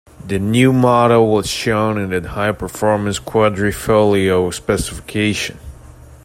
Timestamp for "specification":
4.51-5.59